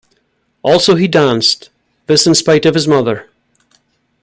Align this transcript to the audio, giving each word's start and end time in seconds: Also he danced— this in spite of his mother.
Also 0.63 0.95
he 0.95 1.07
danced— 1.07 1.69
this 2.07 2.25
in 2.25 2.33
spite 2.33 2.65
of 2.65 2.73
his 2.73 2.87
mother. 2.87 3.29